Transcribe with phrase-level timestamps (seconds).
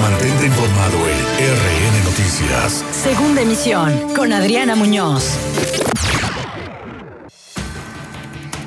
[0.00, 1.18] Mantente informado en
[1.56, 2.84] RN Noticias.
[2.92, 5.36] Segunda emisión con Adriana Muñoz.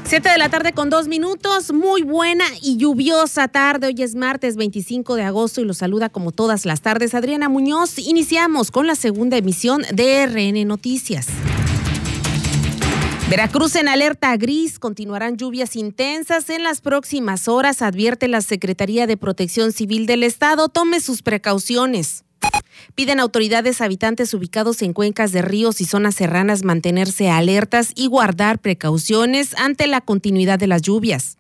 [0.04, 3.88] Siete de la tarde con dos minutos, muy buena y lluviosa tarde.
[3.88, 8.00] Hoy es martes 25 de agosto y los saluda como todas las tardes Adriana Muñoz.
[8.00, 11.28] Iniciamos con la segunda emisión de RN Noticias.
[13.30, 19.18] Veracruz en alerta gris, continuarán lluvias intensas en las próximas horas, advierte la Secretaría de
[19.18, 20.70] Protección Civil del Estado.
[20.70, 22.24] Tome sus precauciones.
[22.96, 28.60] Piden autoridades habitantes ubicados en cuencas de ríos y zonas serranas mantenerse alertas y guardar
[28.60, 31.38] precauciones ante la continuidad de las lluvias.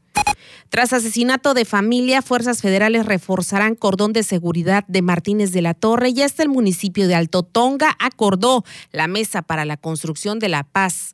[0.68, 6.10] Tras asesinato de familia, fuerzas federales reforzarán cordón de seguridad de Martínez de la Torre
[6.10, 10.64] y hasta el municipio de Alto Tonga acordó la mesa para la construcción de la
[10.64, 11.14] paz.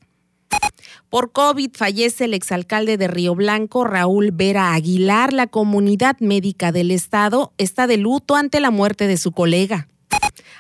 [1.09, 5.31] Por COVID fallece el exalcalde de Río Blanco, Raúl Vera Aguilar.
[5.31, 9.88] La comunidad médica del estado está de luto ante la muerte de su colega.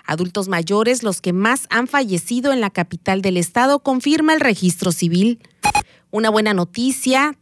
[0.05, 4.91] Adultos mayores, los que más han fallecido en la capital del estado, confirma el registro
[4.91, 5.39] civil.
[6.11, 7.35] Una buena noticia,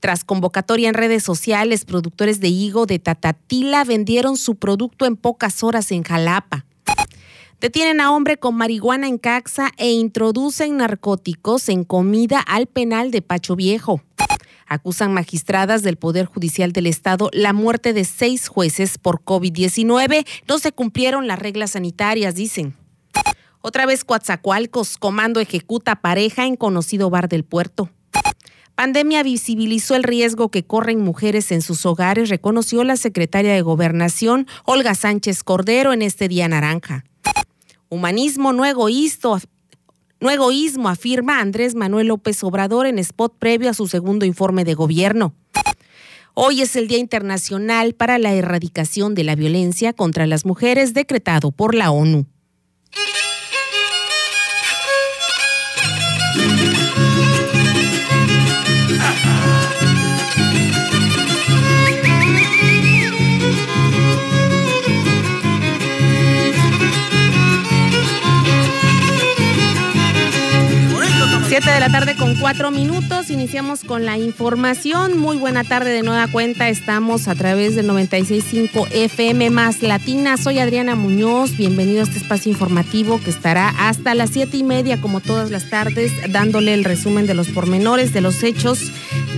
[0.00, 5.62] tras convocatoria en redes sociales, productores de higo de Tatatila vendieron su producto en pocas
[5.62, 6.66] horas en Jalapa.
[7.62, 13.22] Detienen a hombre con marihuana en Caxa e introducen narcóticos en comida al penal de
[13.22, 14.02] Pacho Viejo.
[14.66, 20.26] Acusan magistradas del Poder Judicial del Estado la muerte de seis jueces por COVID-19.
[20.48, 22.74] No se cumplieron las reglas sanitarias, dicen.
[23.60, 27.90] Otra vez Coatzacoalcos, comando ejecuta pareja en conocido bar del puerto.
[28.74, 34.48] Pandemia visibilizó el riesgo que corren mujeres en sus hogares, reconoció la secretaria de Gobernación,
[34.64, 37.04] Olga Sánchez Cordero, en este día naranja.
[37.92, 39.38] Humanismo no egoísta,
[40.18, 44.72] no egoísmo, afirma Andrés Manuel López Obrador en spot previo a su segundo informe de
[44.72, 45.34] gobierno.
[46.32, 51.52] Hoy es el Día Internacional para la Erradicación de la Violencia contra las Mujeres decretado
[51.52, 52.24] por la ONU.
[71.52, 73.28] 7 de la tarde con cuatro minutos.
[73.28, 75.18] Iniciamos con la información.
[75.18, 76.70] Muy buena tarde de nueva cuenta.
[76.70, 80.38] Estamos a través del 96.5 FM más Latina.
[80.38, 81.54] Soy Adriana Muñoz.
[81.58, 85.68] Bienvenido a este espacio informativo que estará hasta las siete y media, como todas las
[85.68, 88.90] tardes, dándole el resumen de los pormenores de los hechos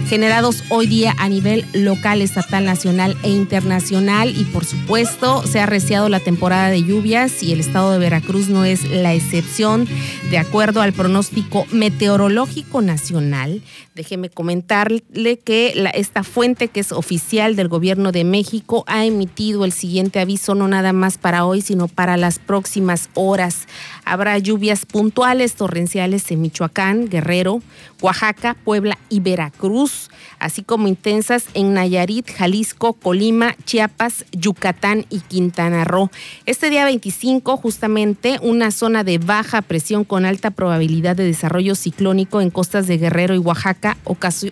[0.07, 4.35] generados hoy día a nivel local, estatal, nacional e internacional.
[4.37, 8.49] Y por supuesto, se ha arreciado la temporada de lluvias y el estado de Veracruz
[8.49, 9.87] no es la excepción,
[10.31, 13.63] de acuerdo al pronóstico meteorológico Nacional,
[13.95, 19.73] déjeme comentarle que esta fuente que es oficial del gobierno de México ha emitido el
[19.73, 23.67] siguiente aviso, no nada más para hoy, sino para las próximas horas.
[24.05, 27.63] Habrá lluvias puntuales, torrenciales en Michoacán, Guerrero,
[28.01, 35.85] Oaxaca, Puebla y Veracruz, así como intensas en Nayarit, Jalisco, Colima, Chiapas, Yucatán y Quintana
[35.85, 36.11] Roo.
[36.45, 42.41] Este día 25, justamente, una zona de baja presión con alta probabilidad de desarrollo ciclónico
[42.41, 43.97] en costas de Guerrero y Oaxaca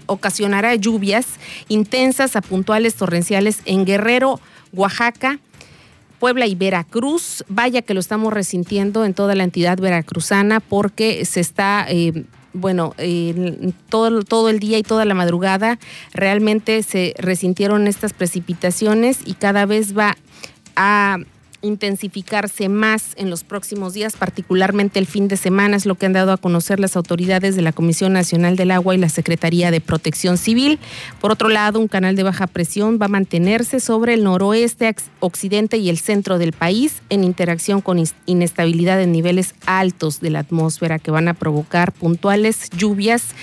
[0.06, 1.26] ocasionará lluvias
[1.69, 4.40] intensas a puntuales torrenciales en Guerrero,
[4.72, 5.38] Oaxaca,
[6.22, 7.43] Puebla y Veracruz.
[7.49, 11.84] Vaya que lo estamos resintiendo en toda la entidad veracruzana porque se está...
[11.88, 12.94] Eh, bueno,
[13.88, 15.81] todo, todo el día y toda la madrugada
[16.12, 20.16] realmente se resintieron estas precipitaciones y cada vez va
[20.77, 21.19] a
[21.62, 26.12] intensificarse más en los próximos días, particularmente el fin de semana, es lo que han
[26.12, 29.81] dado a conocer las autoridades de la Comisión Nacional del Agua y la Secretaría de
[29.81, 30.78] Protección Civil.
[31.21, 35.78] Por otro lado, un canal de baja presión va a mantenerse sobre el noroeste, occidente
[35.78, 40.99] y el centro del país en interacción con inestabilidad en niveles altos de la atmósfera
[40.99, 43.34] que van a provocar puntuales lluvias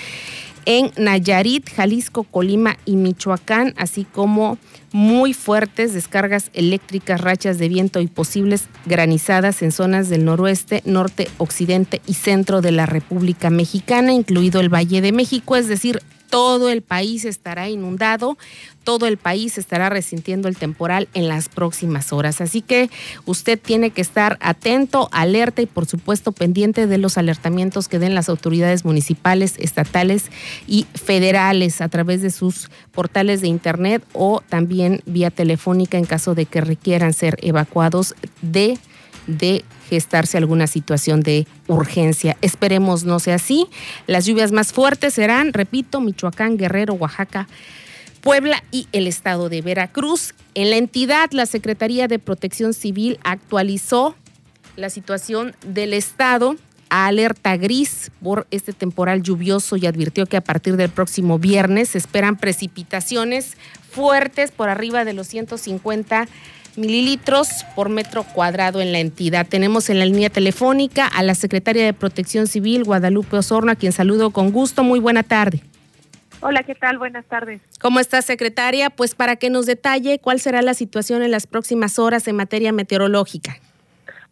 [0.66, 4.58] en Nayarit, Jalisco, Colima y Michoacán, así como
[4.92, 11.28] muy fuertes descargas eléctricas, rachas de viento y posibles granizadas en zonas del noroeste, norte,
[11.38, 16.70] occidente y centro de la República Mexicana, incluido el Valle de México, es decir, todo
[16.70, 18.38] el país estará inundado,
[18.84, 22.40] todo el país estará resintiendo el temporal en las próximas horas.
[22.40, 22.88] Así que
[23.26, 28.14] usted tiene que estar atento, alerta y por supuesto pendiente de los alertamientos que den
[28.14, 30.26] las autoridades municipales, estatales
[30.66, 36.34] y federales a través de sus portales de internet o también vía telefónica en caso
[36.34, 38.78] de que requieran ser evacuados de
[39.26, 42.36] de gestarse alguna situación de urgencia.
[42.40, 43.66] Esperemos no sea así.
[44.06, 47.48] Las lluvias más fuertes serán, repito, Michoacán, Guerrero, Oaxaca,
[48.20, 50.34] Puebla y el estado de Veracruz.
[50.54, 54.14] En la entidad, la Secretaría de Protección Civil actualizó
[54.76, 56.56] la situación del estado
[56.90, 61.90] a alerta gris por este temporal lluvioso y advirtió que a partir del próximo viernes
[61.90, 63.56] se esperan precipitaciones
[63.90, 66.28] fuertes por arriba de los 150
[66.76, 69.46] mililitros por metro cuadrado en la entidad.
[69.46, 73.92] Tenemos en la línea telefónica a la secretaria de Protección Civil, Guadalupe Osorno, a quien
[73.92, 74.82] saludo con gusto.
[74.82, 75.62] Muy buena tarde.
[76.42, 76.98] Hola, ¿qué tal?
[76.98, 77.60] Buenas tardes.
[77.80, 78.88] ¿Cómo está, secretaria?
[78.88, 82.72] Pues para que nos detalle cuál será la situación en las próximas horas en materia
[82.72, 83.58] meteorológica.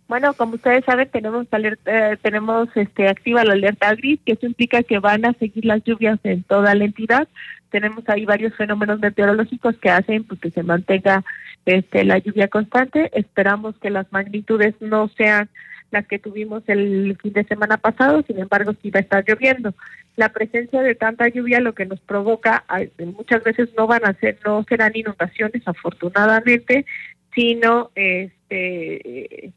[0.08, 4.46] Bueno, como ustedes saben, tenemos alerta, eh, tenemos este activa la alerta gris, que eso
[4.46, 7.28] implica que van a seguir las lluvias en toda la entidad.
[7.70, 11.24] Tenemos ahí varios fenómenos meteorológicos que hacen pues, que se mantenga
[11.66, 13.10] este la lluvia constante.
[13.12, 15.50] Esperamos que las magnitudes no sean
[15.90, 19.74] las que tuvimos el fin de semana pasado, sin embargo sí va a estar lloviendo.
[20.16, 22.64] La presencia de tanta lluvia lo que nos provoca,
[22.98, 26.86] muchas veces no van a ser, no serán inundaciones afortunadamente,
[27.34, 29.52] sino este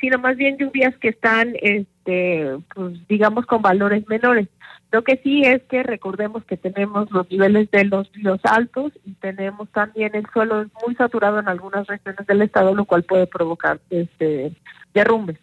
[0.00, 4.48] sino más bien lluvias que están este pues digamos con valores menores.
[4.92, 9.12] Lo que sí es que recordemos que tenemos los niveles de los ríos altos y
[9.14, 13.80] tenemos también el suelo muy saturado en algunas regiones del estado, lo cual puede provocar
[13.90, 14.52] este
[14.94, 15.38] derrumbes.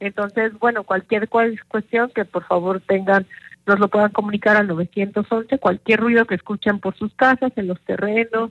[0.00, 3.26] Entonces, bueno, cualquier cuestión que por favor tengan,
[3.66, 7.80] nos lo puedan comunicar al 911, cualquier ruido que escuchen por sus casas, en los
[7.80, 8.50] terrenos,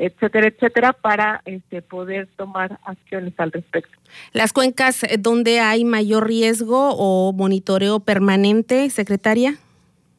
[0.00, 3.98] etcétera, etcétera, para este, poder tomar acciones al respecto.
[4.32, 9.54] Las cuencas donde hay mayor riesgo o monitoreo permanente, secretaria.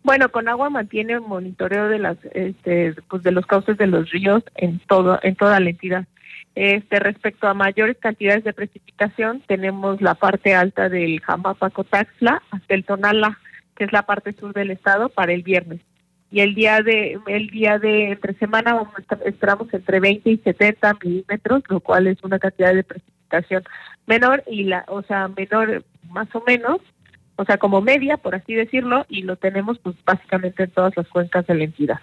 [0.03, 4.09] Bueno, con agua mantiene el monitoreo de las, este, pues de los cauces de los
[4.09, 6.05] ríos en todo, en toda la entidad.
[6.55, 12.83] Este, respecto a mayores cantidades de precipitación, tenemos la parte alta del Jamapacotaxla hasta el
[12.83, 13.37] Tonala,
[13.75, 15.81] que es la parte sur del estado, para el viernes.
[16.31, 18.81] Y el día de el día de entre semana
[19.25, 23.63] esperamos entre 20 y 70 milímetros, lo cual es una cantidad de precipitación
[24.07, 26.79] menor y la, o sea, menor más o menos
[27.41, 31.07] o sea, como media, por así decirlo, y lo tenemos pues básicamente en todas las
[31.07, 31.99] cuencas de la entidad.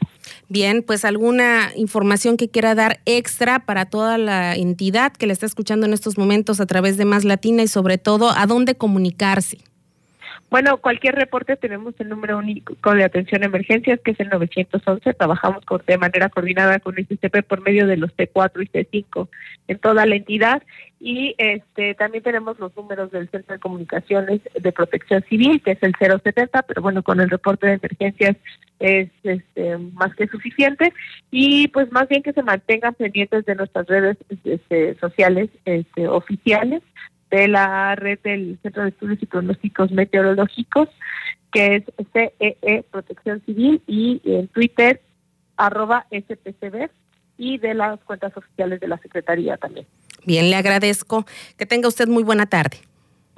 [0.49, 5.47] Bien, pues alguna información que quiera dar extra para toda la entidad que le está
[5.47, 9.59] escuchando en estos momentos a través de Más Latina y sobre todo a dónde comunicarse.
[10.51, 15.13] Bueno, cualquier reporte tenemos el número único de atención a emergencias, que es el 911.
[15.13, 19.29] Trabajamos de manera coordinada con el SCP por medio de los T4 y T5
[19.69, 20.63] en toda la entidad.
[21.01, 25.83] Y este también tenemos los números del Centro de Comunicaciones de Protección Civil, que es
[25.83, 28.37] el 070, pero bueno, con el reporte de emergencias
[28.79, 30.95] es este, más que suficiente.
[31.31, 36.83] Y pues más bien que se mantengan pendientes de nuestras redes este, sociales este, oficiales
[37.31, 40.89] de la red del Centro de Estudios y Pronósticos Meteorológicos,
[41.53, 45.01] que es CEE e Protección Civil, y en Twitter,
[45.57, 46.91] arroba SPCB,
[47.37, 49.87] y de las cuentas oficiales de la Secretaría también.
[50.25, 51.25] Bien, le agradezco.
[51.57, 52.79] Que tenga usted muy buena tarde.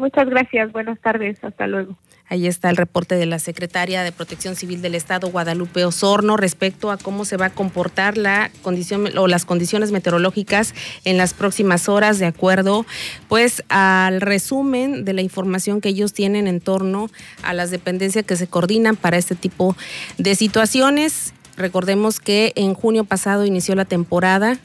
[0.00, 0.72] Muchas gracias.
[0.72, 1.44] Buenas tardes.
[1.44, 1.94] Hasta luego.
[2.26, 6.90] Ahí está el reporte de la secretaria de Protección Civil del Estado, Guadalupe Osorno, respecto
[6.90, 10.74] a cómo se va a comportar la condición o las condiciones meteorológicas
[11.04, 12.86] en las próximas horas, de acuerdo,
[13.28, 17.10] pues al resumen de la información que ellos tienen en torno
[17.42, 19.76] a las dependencias que se coordinan para este tipo
[20.16, 21.34] de situaciones.
[21.56, 24.56] Recordemos que en junio pasado inició la temporada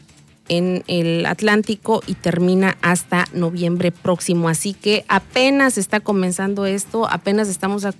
[0.47, 4.49] en el Atlántico y termina hasta noviembre próximo.
[4.49, 7.91] Así que apenas está comenzando esto, apenas estamos eh,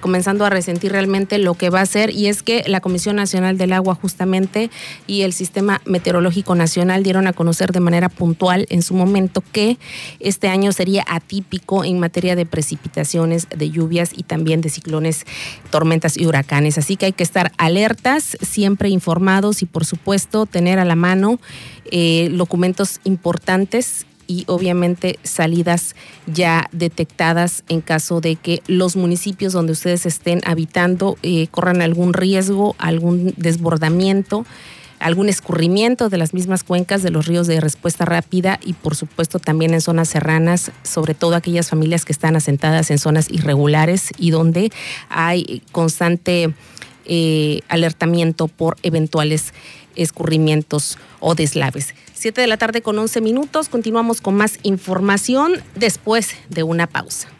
[0.00, 3.58] comenzando a resentir realmente lo que va a ser y es que la Comisión Nacional
[3.58, 4.70] del Agua justamente
[5.06, 9.78] y el Sistema Meteorológico Nacional dieron a conocer de manera puntual en su momento que
[10.20, 15.24] este año sería atípico en materia de precipitaciones, de lluvias y también de ciclones,
[15.70, 16.78] tormentas y huracanes.
[16.78, 21.38] Así que hay que estar alertas, siempre informados y por supuesto tener a la mano
[21.90, 25.94] eh, documentos importantes y obviamente salidas
[26.26, 32.14] ya detectadas en caso de que los municipios donde ustedes estén habitando eh, corran algún
[32.14, 34.46] riesgo, algún desbordamiento,
[35.00, 39.38] algún escurrimiento de las mismas cuencas de los ríos de respuesta rápida y por supuesto
[39.38, 44.30] también en zonas serranas, sobre todo aquellas familias que están asentadas en zonas irregulares y
[44.30, 44.70] donde
[45.08, 46.54] hay constante
[47.04, 49.52] eh, alertamiento por eventuales
[49.96, 51.94] escurrimientos o deslaves.
[52.14, 53.68] Siete de la tarde con 11 minutos.
[53.68, 57.31] Continuamos con más información después de una pausa.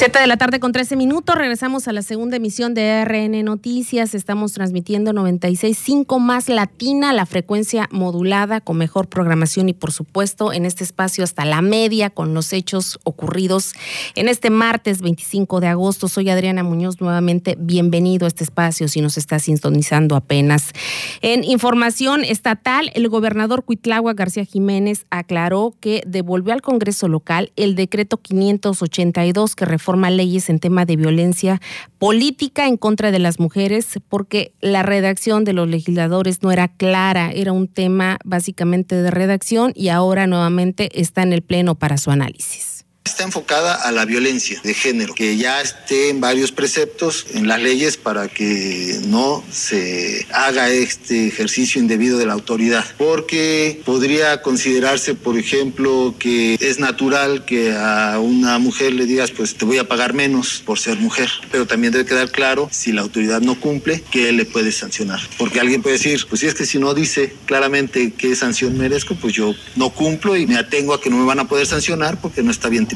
[0.00, 1.36] Siete de la tarde con 13 minutos.
[1.36, 4.14] Regresamos a la segunda emisión de RN Noticias.
[4.14, 10.64] Estamos transmitiendo 96.5 más latina, la frecuencia modulada con mejor programación y, por supuesto, en
[10.64, 13.74] este espacio hasta la media con los hechos ocurridos
[14.14, 16.08] en este martes 25 de agosto.
[16.08, 16.98] Soy Adriana Muñoz.
[17.02, 20.72] Nuevamente, bienvenido a este espacio si nos está sintonizando apenas.
[21.20, 27.74] En información estatal, el gobernador Cuitlagua García Jiménez aclaró que devolvió al Congreso local el
[27.74, 31.60] decreto 582 que reforma leyes en tema de violencia
[31.98, 37.30] política en contra de las mujeres, porque la redacción de los legisladores no era clara,
[37.32, 42.10] era un tema básicamente de redacción y ahora nuevamente está en el Pleno para su
[42.10, 42.79] análisis.
[43.04, 47.60] Está enfocada a la violencia de género, que ya esté en varios preceptos en las
[47.60, 55.14] leyes para que no se haga este ejercicio indebido de la autoridad, porque podría considerarse,
[55.14, 59.88] por ejemplo, que es natural que a una mujer le digas, pues te voy a
[59.88, 64.02] pagar menos por ser mujer, pero también debe quedar claro, si la autoridad no cumple,
[64.10, 67.34] que le puede sancionar, porque alguien puede decir, pues si es que si no dice
[67.46, 71.24] claramente qué sanción merezco, pues yo no cumplo y me atengo a que no me
[71.24, 72.89] van a poder sancionar porque no está bien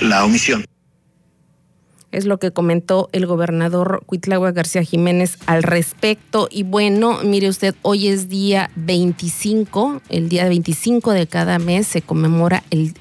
[0.00, 0.64] la omisión.
[2.10, 6.48] Es lo que comentó el gobernador Cuitlagua García Jiménez al respecto.
[6.50, 12.00] Y bueno, mire usted, hoy es día 25, el día 25 de cada mes se
[12.00, 12.94] conmemora el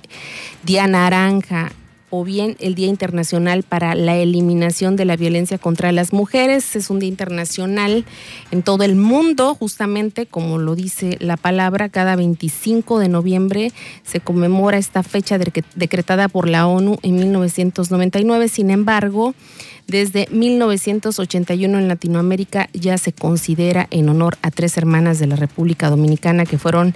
[0.63, 1.71] Día Naranja
[2.09, 6.75] o bien el Día Internacional para la Eliminación de la Violencia contra las Mujeres.
[6.75, 8.05] Es un día internacional
[8.51, 13.71] en todo el mundo, justamente como lo dice la palabra, cada 25 de noviembre
[14.03, 18.47] se conmemora esta fecha decretada por la ONU en 1999.
[18.47, 19.35] Sin embargo,
[19.87, 25.89] desde 1981 en Latinoamérica ya se considera en honor a tres hermanas de la República
[25.89, 26.95] Dominicana que fueron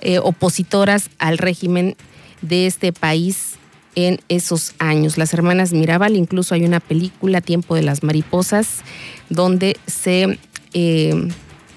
[0.00, 1.96] eh, opositoras al régimen
[2.42, 3.59] de este país
[3.94, 5.18] en esos años.
[5.18, 8.82] Las hermanas Mirabal, incluso hay una película, Tiempo de las Mariposas,
[9.28, 10.38] donde se
[10.74, 11.28] eh,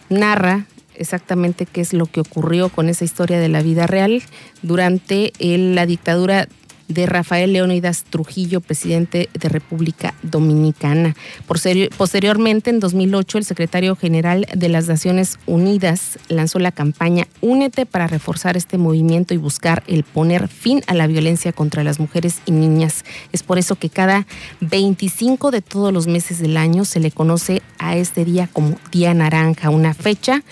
[0.09, 0.65] narra
[0.95, 4.21] exactamente qué es lo que ocurrió con esa historia de la vida real
[4.61, 6.47] durante la dictadura
[6.87, 11.15] de Rafael Leónidas Trujillo, presidente de República Dominicana.
[11.47, 18.07] Posteriormente, en 2008, el secretario general de las Naciones Unidas lanzó la campaña Únete para
[18.07, 22.51] reforzar este movimiento y buscar el poner fin a la violencia contra las mujeres y
[22.51, 23.05] niñas.
[23.31, 24.25] Es por eso que cada
[24.61, 29.13] 25 de todos los meses del año se le conoce a este día como Día
[29.13, 30.43] Naranja, una fecha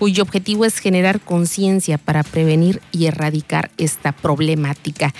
[0.00, 5.12] cuyo objetivo es generar conciencia para prevenir y erradicar esta problemática.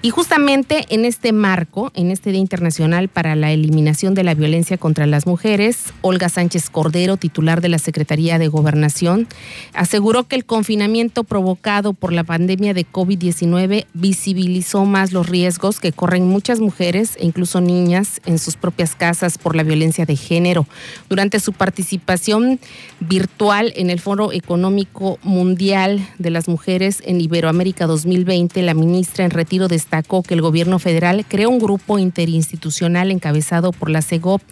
[0.00, 4.76] Y justamente en este marco, en este Día Internacional para la Eliminación de la Violencia
[4.76, 9.26] contra las Mujeres, Olga Sánchez Cordero, titular de la Secretaría de Gobernación,
[9.72, 15.92] aseguró que el confinamiento provocado por la pandemia de COVID-19 visibilizó más los riesgos que
[15.92, 20.66] corren muchas mujeres e incluso niñas en sus propias casas por la violencia de género.
[21.08, 22.60] Durante su participación
[23.00, 29.30] virtual en el Foro Económico Mundial de las Mujeres en Iberoamérica 2020, la ministra en
[29.30, 29.68] retiro
[30.02, 34.42] que el gobierno federal creó un grupo interinstitucional encabezado por la CEGOP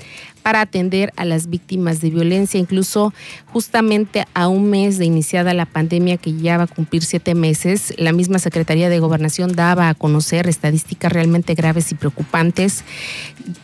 [0.42, 3.12] para atender a las víctimas de violencia, incluso
[3.46, 7.92] justamente a un mes de iniciada la pandemia que ya va a cumplir siete meses,
[7.98, 12.84] la misma Secretaría de Gobernación daba a conocer estadísticas realmente graves y preocupantes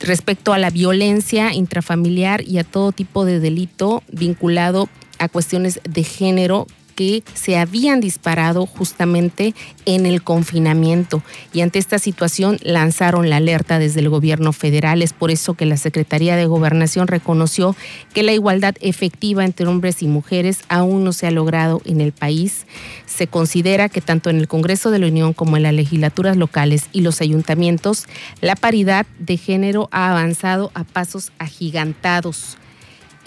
[0.00, 4.88] respecto a la violencia intrafamiliar y a todo tipo de delito vinculado
[5.18, 6.66] a cuestiones de género
[6.96, 11.22] que se habían disparado justamente en el confinamiento
[11.52, 15.02] y ante esta situación lanzaron la alerta desde el gobierno federal.
[15.02, 17.76] Es por eso que la Secretaría de Gobernación reconoció
[18.12, 22.12] que la igualdad efectiva entre hombres y mujeres aún no se ha logrado en el
[22.12, 22.66] país.
[23.04, 26.88] Se considera que tanto en el Congreso de la Unión como en las legislaturas locales
[26.92, 28.06] y los ayuntamientos,
[28.40, 32.56] la paridad de género ha avanzado a pasos agigantados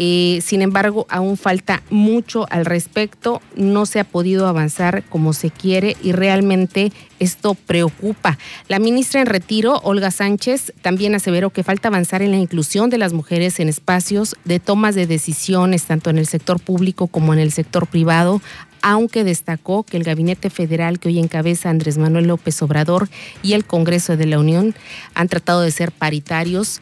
[0.02, 5.52] eh, sin embargo, aún falta mucho al respecto, no se ha podido avanzar como se
[5.52, 8.38] quiere y realmente esto preocupa.
[8.70, 12.98] La ministra en retiro, Olga Sánchez, también aseveró que falta avanzar en la inclusión de
[12.98, 17.40] las mujeres en espacios de tomas de decisiones, tanto en el sector público como en
[17.40, 18.42] el sector privado,
[18.82, 23.10] aunque destacó que el gabinete federal que hoy encabeza Andrés Manuel López Obrador
[23.44, 24.76] y el Congreso de la Unión
[25.14, 26.80] han tratado de ser paritarios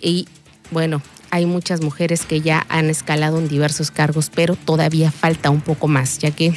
[0.00, 0.26] y
[0.70, 1.02] bueno,
[1.34, 5.88] hay muchas mujeres que ya han escalado en diversos cargos, pero todavía falta un poco
[5.88, 6.54] más, ya que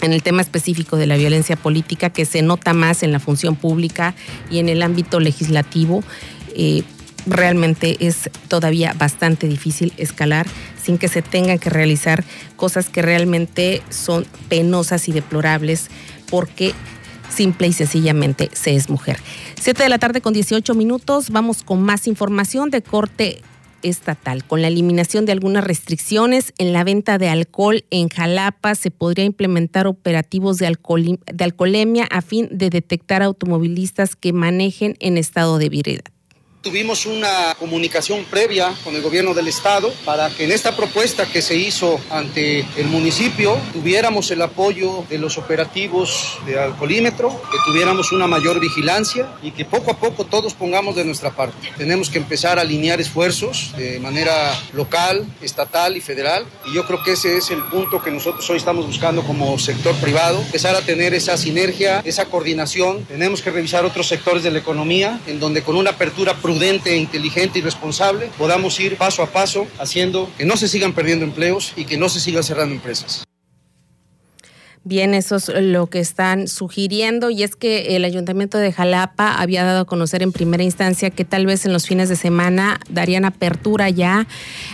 [0.00, 3.54] en el tema específico de la violencia política, que se nota más en la función
[3.54, 4.16] pública
[4.50, 6.02] y en el ámbito legislativo,
[6.56, 6.82] eh,
[7.24, 10.44] realmente es todavía bastante difícil escalar
[10.82, 12.24] sin que se tengan que realizar
[12.56, 15.86] cosas que realmente son penosas y deplorables,
[16.28, 16.74] porque
[17.28, 19.20] simple y sencillamente se es mujer.
[19.60, 23.40] Siete de la tarde con 18 minutos, vamos con más información de corte
[23.82, 24.44] estatal.
[24.44, 29.24] Con la eliminación de algunas restricciones en la venta de alcohol en Jalapa, se podría
[29.24, 30.76] implementar operativos de,
[31.32, 36.19] de alcoholemia a fin de detectar automovilistas que manejen en estado de ebriedad.
[36.62, 41.40] Tuvimos una comunicación previa con el gobierno del estado para que en esta propuesta que
[41.40, 48.12] se hizo ante el municipio tuviéramos el apoyo de los operativos de alcoholímetro, que tuviéramos
[48.12, 51.72] una mayor vigilancia y que poco a poco todos pongamos de nuestra parte.
[51.78, 57.02] Tenemos que empezar a alinear esfuerzos de manera local, estatal y federal y yo creo
[57.02, 60.82] que ese es el punto que nosotros hoy estamos buscando como sector privado, empezar a
[60.82, 63.06] tener esa sinergia, esa coordinación.
[63.06, 67.60] Tenemos que revisar otros sectores de la economía en donde con una apertura prudente, inteligente
[67.60, 71.84] y responsable, podamos ir paso a paso haciendo que no se sigan perdiendo empleos y
[71.84, 73.22] que no se sigan cerrando empresas.
[74.82, 79.62] Bien, eso es lo que están sugiriendo y es que el ayuntamiento de Jalapa había
[79.62, 83.24] dado a conocer en primera instancia que tal vez en los fines de semana darían
[83.24, 84.26] apertura ya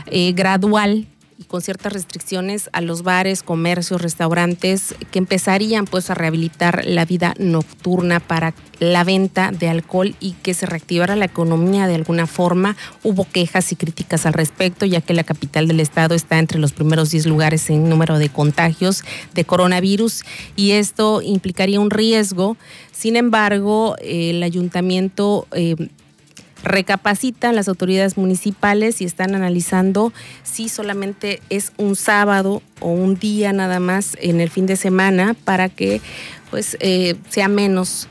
[0.06, 1.08] eh, gradual
[1.48, 7.34] con ciertas restricciones a los bares, comercios, restaurantes que empezarían pues a rehabilitar la vida
[7.38, 12.76] nocturna para la venta de alcohol y que se reactivara la economía de alguna forma.
[13.02, 16.72] Hubo quejas y críticas al respecto, ya que la capital del estado está entre los
[16.72, 19.02] primeros 10 lugares en número de contagios
[19.34, 20.24] de coronavirus
[20.56, 22.56] y esto implicaría un riesgo.
[22.92, 25.76] Sin embargo, el ayuntamiento eh,
[26.66, 33.52] recapacitan las autoridades municipales y están analizando si solamente es un sábado o un día
[33.52, 36.00] nada más en el fin de semana para que
[36.50, 38.08] pues eh, sea menos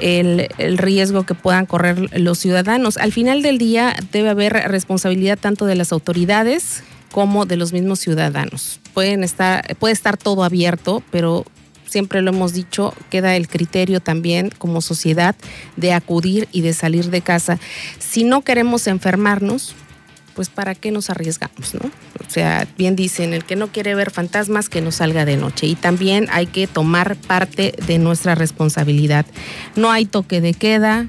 [0.00, 2.96] el, el, riesgo que puedan correr los ciudadanos.
[2.96, 8.00] Al final del día debe haber responsabilidad tanto de las autoridades como de los mismos
[8.00, 8.80] ciudadanos.
[8.94, 11.44] Pueden estar, puede estar todo abierto, pero
[11.92, 15.36] siempre lo hemos dicho, queda el criterio también como sociedad
[15.76, 17.58] de acudir y de salir de casa.
[17.98, 19.74] Si no queremos enfermarnos,
[20.34, 21.90] pues para qué nos arriesgamos, ¿no?
[22.26, 25.66] O sea, bien dicen, el que no quiere ver fantasmas, que no salga de noche.
[25.66, 29.26] Y también hay que tomar parte de nuestra responsabilidad.
[29.76, 31.08] No hay toque de queda,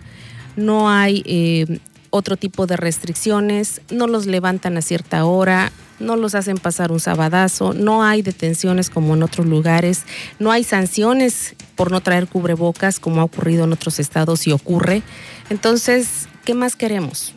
[0.57, 1.79] no hay eh,
[2.09, 5.71] otro tipo de restricciones, no los levantan a cierta hora,
[6.03, 10.03] no los hacen pasar un sabadazo, no hay detenciones como en otros lugares,
[10.39, 15.01] no hay sanciones por no traer cubrebocas como ha ocurrido en otros estados y ocurre.
[15.49, 17.33] Entonces, ¿qué más queremos?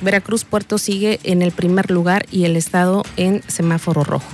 [0.00, 4.28] Veracruz Puerto sigue en el primer lugar y el estado en semáforo rojo.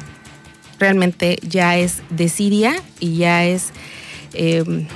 [0.79, 3.71] Realmente ya es desidia y ya es
[4.35, 4.87] em,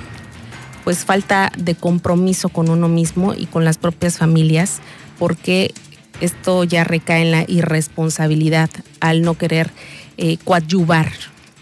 [0.83, 4.79] pues falta de compromiso con uno mismo y con las propias familias
[5.19, 5.73] porque
[6.21, 9.71] esto ya recae en la irresponsabilidad al no querer
[10.17, 11.11] eh, coadyuvar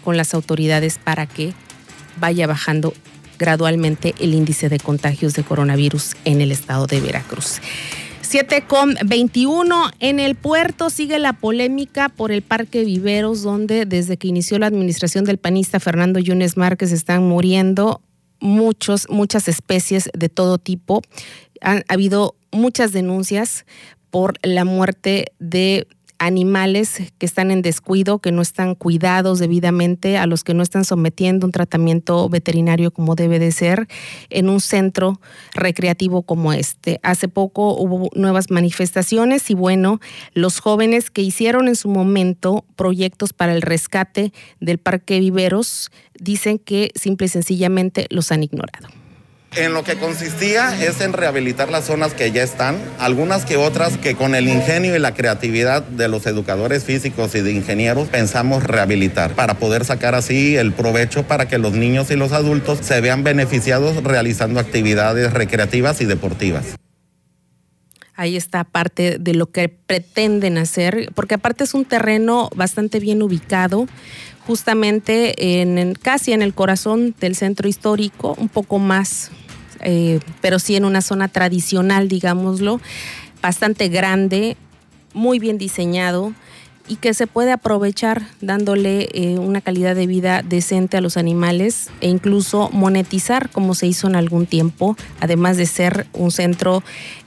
[0.04, 1.52] con las autoridades para que
[2.18, 2.92] vaya bajando
[3.38, 7.60] gradualmente el índice de contagios de coronavirus en el estado de Veracruz.
[8.20, 14.18] 7 con 21 en el puerto sigue la polémica por el Parque Viveros, donde desde
[14.18, 18.02] que inició la administración del panista Fernando Yunes Márquez están muriendo
[18.38, 21.02] muchos, muchas especies de todo tipo.
[21.60, 23.64] Ha habido muchas denuncias
[24.10, 25.86] por la muerte de
[26.20, 30.84] animales que están en descuido, que no están cuidados debidamente, a los que no están
[30.84, 33.88] sometiendo un tratamiento veterinario como debe de ser
[34.28, 35.18] en un centro
[35.54, 37.00] recreativo como este.
[37.02, 39.98] Hace poco hubo nuevas manifestaciones y bueno,
[40.34, 46.58] los jóvenes que hicieron en su momento proyectos para el rescate del Parque Viveros dicen
[46.58, 48.99] que simple y sencillamente los han ignorado.
[49.56, 53.96] En lo que consistía es en rehabilitar las zonas que ya están, algunas que otras
[53.96, 58.62] que con el ingenio y la creatividad de los educadores físicos y de ingenieros pensamos
[58.62, 63.00] rehabilitar para poder sacar así el provecho para que los niños y los adultos se
[63.00, 66.76] vean beneficiados realizando actividades recreativas y deportivas.
[68.20, 73.22] Ahí está parte de lo que pretenden hacer, porque aparte es un terreno bastante bien
[73.22, 73.86] ubicado,
[74.46, 79.30] justamente en, casi en el corazón del centro histórico, un poco más
[79.80, 82.78] eh, pero sí en una zona tradicional, digámoslo,
[83.40, 84.58] bastante grande,
[85.14, 86.34] muy bien diseñado
[86.90, 91.88] y que se puede aprovechar dándole eh, una calidad de vida decente a los animales
[92.00, 96.82] e incluso monetizar como se hizo en algún tiempo, además de ser un centro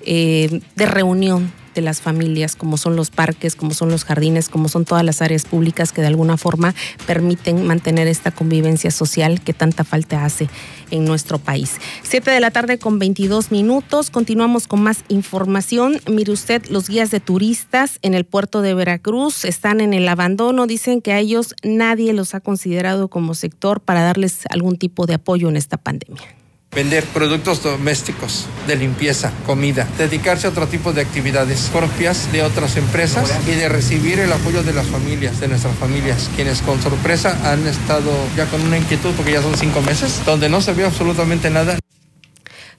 [0.06, 4.70] eh, de reunión de las familias, como son los parques, como son los jardines, como
[4.70, 6.74] son todas las áreas públicas que de alguna forma
[7.06, 10.50] permiten mantener esta convivencia social que tanta falta hace
[10.92, 11.78] en nuestro país.
[12.04, 14.10] Siete de la tarde con 22 minutos.
[14.10, 16.00] Continuamos con más información.
[16.10, 20.68] Mire usted, los guías de turistas en el puerto de Veracruz están en el abandono.
[20.68, 25.16] Dicen que a ellos nadie los ha considerado como sector para darles algún tipo de
[25.16, 26.43] apoyo en esta pandemia
[26.76, 32.78] vender productos domésticos de limpieza, comida, dedicarse a otro tipo de actividades propias de otras
[32.78, 37.38] empresas y de recibir el apoyo de las familias, de nuestras familias, quienes con sorpresa
[37.52, 40.88] han estado ya con una inquietud porque ya son cinco meses, donde no se vio
[40.88, 41.78] absolutamente nada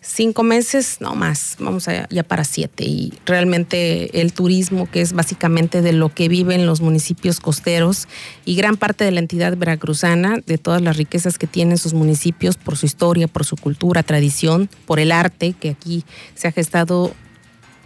[0.05, 2.85] cinco meses, no más, vamos a, ya para siete.
[2.85, 8.07] Y realmente el turismo, que es básicamente de lo que viven los municipios costeros
[8.45, 12.57] y gran parte de la entidad veracruzana, de todas las riquezas que tienen sus municipios
[12.57, 17.15] por su historia, por su cultura, tradición, por el arte que aquí se ha gestado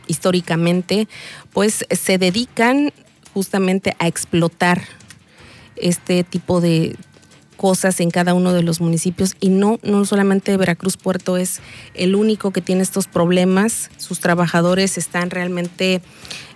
[0.08, 1.06] históricamente,
[1.52, 2.92] pues se dedican
[3.32, 4.82] justamente a explotar
[5.76, 6.96] este tipo de,
[7.58, 11.60] cosas en cada uno de los municipios y no, no solamente Veracruz Puerto es
[11.92, 16.00] el único que tiene estos problemas, sus trabajadores están realmente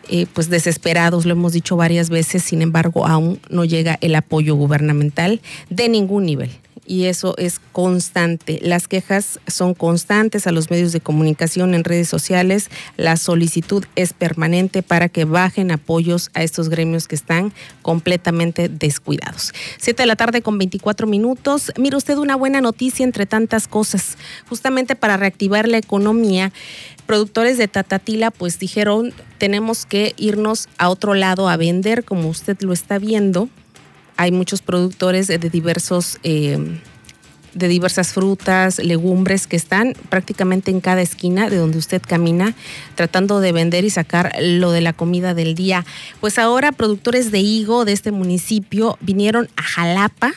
[0.08, 4.54] eh, pues desesperados, lo hemos dicho varias veces, sin embargo aún no llega el apoyo
[4.54, 8.58] gubernamental de ningún nivel y eso es constante.
[8.62, 12.70] Las quejas son constantes a los medios de comunicación en redes sociales.
[12.96, 19.52] La solicitud es permanente para que bajen apoyos a estos gremios que están completamente descuidados.
[19.78, 21.72] Siete de la tarde con 24 minutos.
[21.78, 24.16] Mire usted una buena noticia entre tantas cosas.
[24.48, 26.52] Justamente para reactivar la economía,
[27.06, 32.60] productores de Tatatila pues dijeron tenemos que irnos a otro lado a vender como usted
[32.60, 33.48] lo está viendo
[34.22, 36.18] hay muchos productores de diversos...
[36.22, 36.78] Eh,
[37.54, 42.54] de diversas frutas, legumbres que están prácticamente en cada esquina de donde usted camina,
[42.94, 45.84] tratando de vender y sacar lo de la comida del día.
[46.22, 50.32] Pues ahora productores de higo de este municipio vinieron a Jalapa,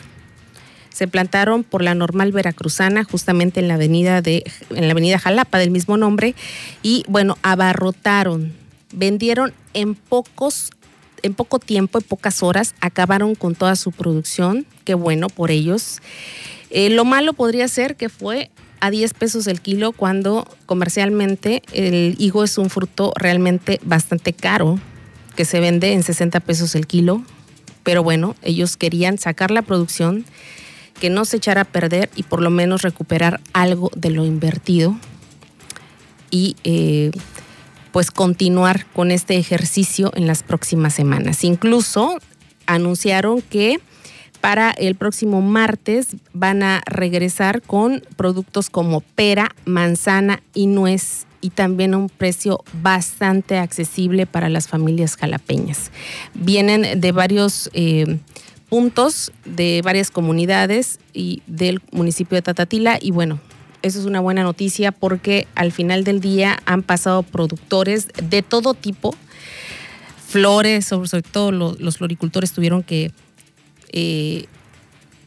[0.89, 5.57] se plantaron por la normal veracruzana, justamente en la avenida de, en la avenida Jalapa
[5.57, 6.35] del mismo nombre,
[6.83, 8.51] y bueno, abarrotaron,
[8.91, 10.71] vendieron en pocos
[11.23, 14.65] en poco tiempo, en pocas horas, acabaron con toda su producción.
[14.83, 16.01] Qué bueno por ellos.
[16.69, 22.15] Eh, lo malo podría ser que fue a 10 pesos el kilo cuando comercialmente el
[22.19, 24.79] higo es un fruto realmente bastante caro,
[25.35, 27.23] que se vende en 60 pesos el kilo.
[27.83, 30.25] Pero bueno, ellos querían sacar la producción,
[30.99, 34.97] que no se echara a perder y por lo menos recuperar algo de lo invertido.
[36.31, 37.11] Y eh,
[37.95, 41.45] pues continuar con este ejercicio en las próximas semanas.
[41.45, 42.17] Incluso
[42.65, 43.79] anunciaron que
[44.41, 51.51] para el próximo martes van a regresar con productos como pera, manzana y nuez y
[51.51, 55.89] también a un precio bastante accesible para las familias jalapeñas.
[56.33, 58.17] Vienen de varios eh,
[58.67, 63.39] puntos, de varias comunidades y del municipio de Tatatila y bueno,
[63.85, 68.73] eso es una buena noticia porque al final del día han pasado productores de todo
[68.73, 69.13] tipo,
[70.27, 73.11] flores, sobre, todo los, floricultores tuvieron que
[73.91, 74.45] eh,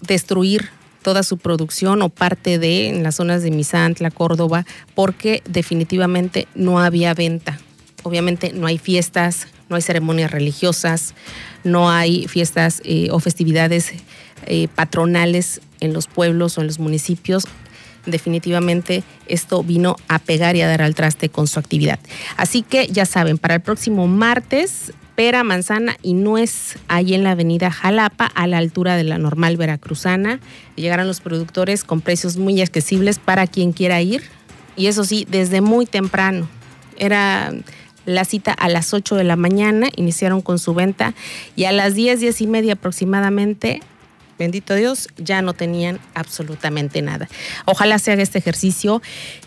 [0.00, 0.70] destruir
[1.02, 4.66] toda su producción o parte de en las zonas de Misantla, Córdoba,
[4.96, 7.60] porque definitivamente no había venta.
[8.02, 11.14] Obviamente no hay fiestas, no hay ceremonias religiosas,
[11.62, 13.92] no hay fiestas eh, o festividades
[14.46, 17.44] eh, patronales en los pueblos o en los municipios
[18.10, 21.98] definitivamente esto vino a pegar y a dar al traste con su actividad.
[22.36, 27.32] Así que ya saben, para el próximo martes, pera, manzana y nuez ahí en la
[27.32, 30.38] avenida Jalapa, a la altura de la normal veracruzana.
[30.76, 34.22] Llegarán los productores con precios muy accesibles para quien quiera ir.
[34.76, 36.48] Y eso sí, desde muy temprano.
[36.96, 37.52] Era
[38.06, 41.14] la cita a las 8 de la mañana, iniciaron con su venta
[41.56, 43.80] y a las 10, 10 y media aproximadamente
[44.38, 47.28] bendito Dios, ya no tenían absolutamente nada.
[47.64, 49.02] Ojalá se haga este ejercicio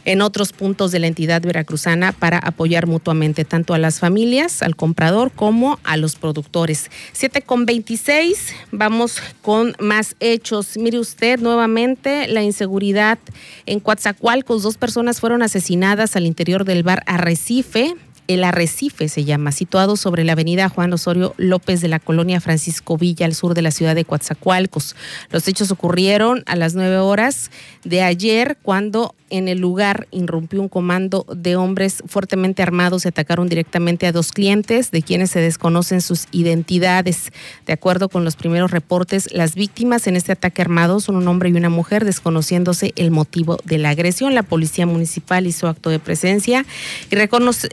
[0.05, 4.75] en otros puntos de la entidad veracruzana para apoyar mutuamente tanto a las familias, al
[4.75, 6.89] comprador, como a los productores.
[7.13, 10.77] 7 con 26, vamos con más hechos.
[10.77, 13.19] Mire usted nuevamente la inseguridad
[13.65, 14.63] en Coatzacoalcos.
[14.63, 17.95] Dos personas fueron asesinadas al interior del bar Arrecife
[18.31, 22.97] el Arrecife se llama, situado sobre la avenida Juan Osorio López de la colonia Francisco
[22.97, 24.95] Villa, al sur de la ciudad de Coatzacoalcos.
[25.29, 27.51] Los hechos ocurrieron a las nueve horas
[27.83, 33.47] de ayer, cuando en el lugar irrumpió un comando de hombres fuertemente armados y atacaron
[33.47, 37.31] directamente a dos clientes, de quienes se desconocen sus identidades.
[37.65, 41.49] De acuerdo con los primeros reportes, las víctimas en este ataque armado son un hombre
[41.49, 44.35] y una mujer, desconociéndose el motivo de la agresión.
[44.35, 46.65] La policía municipal hizo acto de presencia
[47.09, 47.67] y recordemos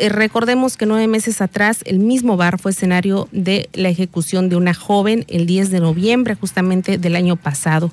[0.49, 4.73] Recordemos que nueve meses atrás el mismo bar fue escenario de la ejecución de una
[4.73, 7.93] joven el 10 de noviembre justamente del año pasado.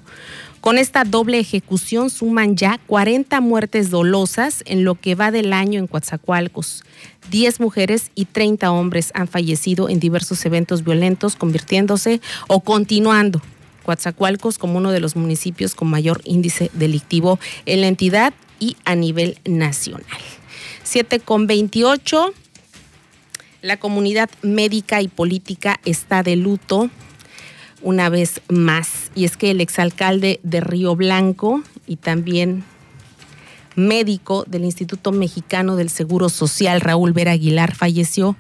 [0.61, 5.79] Con esta doble ejecución suman ya 40 muertes dolosas en lo que va del año
[5.79, 6.85] en Coatzacoalcos.
[7.29, 13.41] 10 mujeres y 30 hombres han fallecido en diversos eventos violentos, convirtiéndose o continuando
[13.83, 18.95] Coatzacoalcos como uno de los municipios con mayor índice delictivo en la entidad y a
[18.95, 20.21] nivel nacional.
[20.83, 22.33] 7 con 28.
[23.61, 26.89] La comunidad médica y política está de luto
[27.81, 29.11] una vez más.
[29.15, 32.63] Y es que el exalcalde de Río Blanco y también
[33.75, 38.35] médico del Instituto Mexicano del Seguro Social, Raúl Vera Aguilar, falleció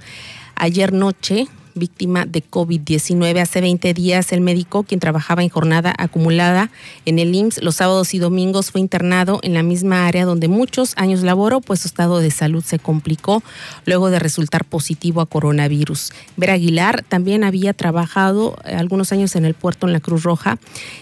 [0.55, 3.39] ayer noche víctima de COVID-19.
[3.39, 6.71] Hace 20 días el médico, quien trabajaba en jornada acumulada
[7.05, 10.93] en el IMSS los sábados y domingos, fue internado en la misma área donde muchos
[10.97, 13.43] años laboró, pues su estado de salud se complicó
[13.85, 16.11] luego de resultar positivo a coronavirus.
[16.37, 20.57] Vera Aguilar también había trabajado eh, algunos años en el puerto en la Cruz Roja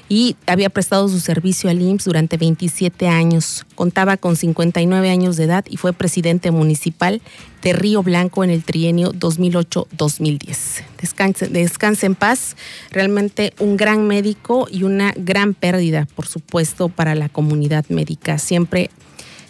[0.10, 3.66] y había prestado su servicio al IMSS durante 27 años.
[3.76, 7.22] Contaba con 59 años de edad y fue presidente municipal
[7.64, 10.63] de Río Blanco en el trienio 2008-2010.
[11.00, 12.56] Descanse, descanse en paz,
[12.92, 18.90] realmente un gran médico y una gran pérdida, por supuesto, para la comunidad médica, siempre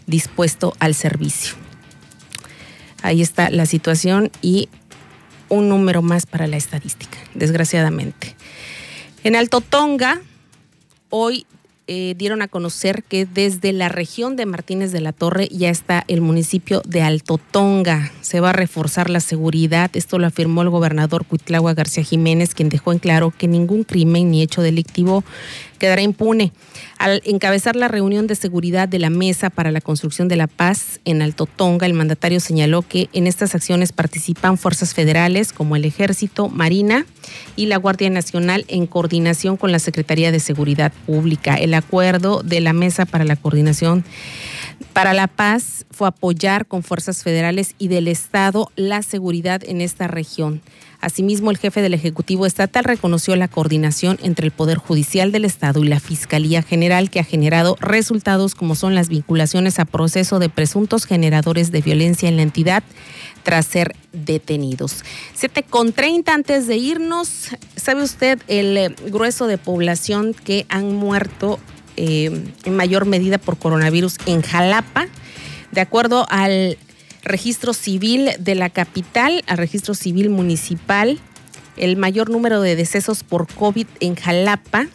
[0.08, 1.56] dispuesto al servicio.
[3.02, 4.69] Ahí está la situación y
[5.49, 8.36] un número más para la estadística, desgraciadamente.
[9.23, 10.21] En Alto Tonga,
[11.10, 11.45] hoy
[11.88, 16.06] eh, dieron a conocer que desde la región de Martínez de la Torre ya está
[16.08, 18.12] el municipio de Alto Tonga.
[18.22, 19.91] Se va a reforzar la seguridad.
[19.93, 24.32] Esto lo afirmó el gobernador Cuitlagua García Jiménez, quien dejó en claro que ningún crimen
[24.32, 25.24] ni hecho delictivo
[25.84, 26.54] quedará impune.
[26.98, 31.02] Al encabezar la reunión de seguridad de la Mesa para la Construcción de la Paz
[31.04, 35.84] en Alto Tonga, el mandatario señaló que en estas acciones participan fuerzas federales como el
[35.84, 37.06] Ejército, Marina
[37.58, 41.56] y la Guardia Nacional en coordinación con la Secretaría de Seguridad Pública.
[41.56, 44.06] El acuerdo de la Mesa para la Coordinación
[44.93, 50.08] para la Paz fue apoyar con fuerzas federales y del Estado la seguridad en esta
[50.08, 50.62] región.
[51.04, 55.84] Asimismo, el jefe del Ejecutivo Estatal reconoció la coordinación entre el Poder Judicial del Estado
[55.84, 60.48] y la Fiscalía General que ha generado resultados como son las vinculaciones a proceso de
[60.48, 62.84] presuntos generadores de violencia en la entidad
[63.44, 65.04] tras ser detenidos.
[65.34, 70.96] Siete con 30 antes de irnos, ¿sabe usted el eh, grueso de población que han
[70.96, 71.60] muerto
[71.98, 72.32] eh,
[72.63, 75.08] en mayor medida por coronavirus en Jalapa?
[75.74, 76.78] De acuerdo al
[77.23, 81.19] registro civil de la capital, al registro civil municipal.
[81.77, 84.88] El mayor número de decesos por COVID en Jalapa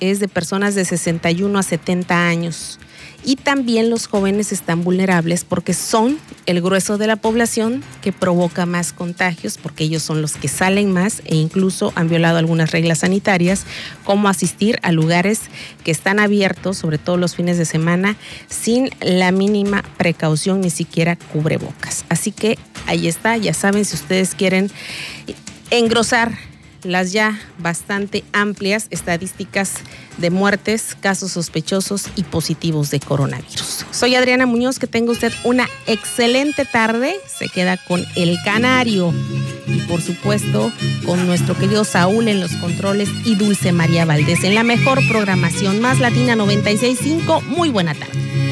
[0.00, 2.78] es de personas de 61 a 70 años
[3.24, 8.66] y también los jóvenes están vulnerables porque son el grueso de la población que provoca
[8.66, 13.00] más contagios porque ellos son los que salen más e incluso han violado algunas reglas
[13.00, 13.64] sanitarias
[14.04, 15.42] como asistir a lugares
[15.84, 18.16] que están abiertos, sobre todo los fines de semana,
[18.48, 22.04] sin la mínima precaución, ni siquiera cubrebocas.
[22.08, 24.70] Así que ahí está, ya saben, si ustedes quieren
[25.70, 26.49] engrosar
[26.84, 29.74] las ya bastante amplias estadísticas
[30.18, 33.86] de muertes, casos sospechosos y positivos de coronavirus.
[33.90, 37.16] Soy Adriana Muñoz, que tenga usted una excelente tarde.
[37.26, 39.12] Se queda con El Canario
[39.66, 40.72] y por supuesto
[41.06, 45.80] con nuestro querido Saúl en los controles y Dulce María Valdés en la mejor programación
[45.80, 47.42] más latina 965.
[47.42, 48.49] Muy buena tarde.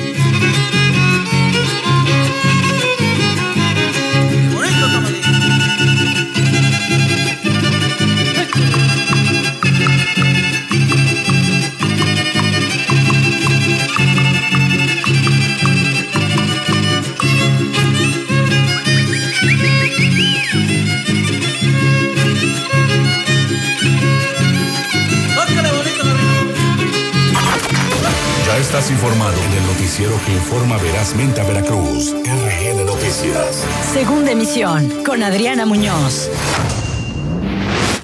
[28.69, 32.13] Estás informado en el noticiero que informa verazmente a Veracruz.
[32.13, 33.65] RN Noticias.
[33.95, 36.29] Segunda emisión con Adriana Muñoz.